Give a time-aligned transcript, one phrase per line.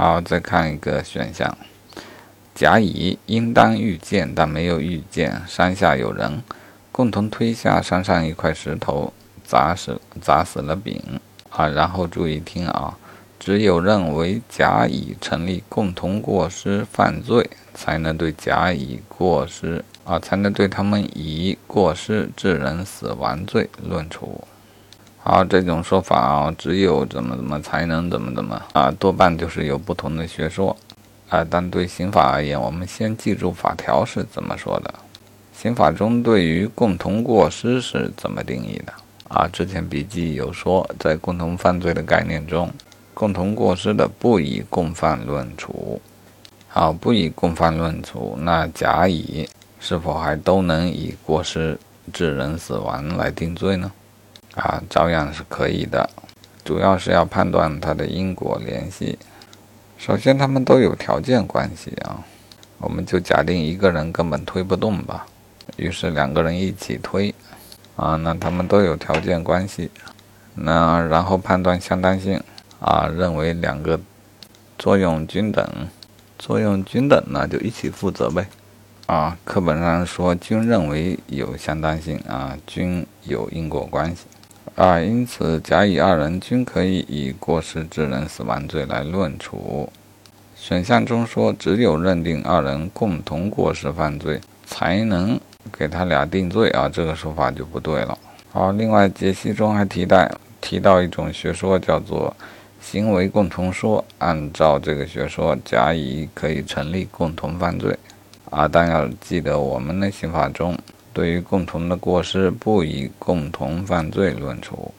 [0.00, 1.58] 好，再看一个选项：
[2.54, 5.42] 甲乙应当遇见，但没有遇见。
[5.46, 6.42] 山下有人，
[6.90, 9.12] 共同推下山上一块石头，
[9.44, 10.98] 砸死砸死了丙。
[11.50, 12.96] 啊，然后注意听啊，
[13.38, 24.42] 只有认为甲乙成立共同过失犯罪，才能对甲乙过失啊，才能对他们以过失致人死亡罪论处。
[25.22, 30.74] 好，这种说法啊，只有怎么怎么才能怎么怎么啊，多半就是有不同的学说
[31.28, 31.46] 啊。
[31.48, 34.94] 但对刑法而言，我们先记住法条是怎么说的。
[35.52, 38.92] 刑法中对于共同过失是怎么定义的
[39.28, 39.46] 啊？
[39.52, 42.70] 之前笔记有说，在共同犯罪的概念中，
[43.12, 46.00] 共同过失的不以共犯论处。
[46.66, 49.46] 好，不以共犯论处，那甲乙
[49.78, 51.78] 是否还都能以过失
[52.10, 53.92] 致人死亡来定罪呢？
[54.54, 56.08] 啊，照样是可以的，
[56.64, 59.18] 主要是要判断它的因果联系。
[59.96, 62.24] 首先，他们都有条件关系啊，
[62.78, 65.26] 我们就假定一个人根本推不动吧，
[65.76, 67.34] 于是两个人一起推，
[67.96, 69.90] 啊，那他们都有条件关系。
[70.54, 72.42] 那然后判断相当性，
[72.80, 74.00] 啊，认为两个
[74.78, 75.66] 作用均等，
[76.38, 78.46] 作用均等那就一起负责呗。
[79.06, 84.24] 啊，课本上说均认为有相当性啊，均有因果关系。
[84.76, 89.90] 啊，因此甲乙二人均可以以过失致人死亡罪来论处。
[90.56, 95.38] 选项中说只有认定二人共同过失犯罪，才能
[95.76, 98.16] 给他俩定罪啊，这个说法就不对了。
[98.52, 102.34] 好，另外解析中还提到提到一种学说叫做
[102.80, 107.96] 行为共同说，按照这个学说，甲乙可以成立共同犯罪。
[108.50, 110.76] 啊，但要记得我们的刑法中。
[111.12, 114.92] 对于共同的过失，不以共同犯罪论处。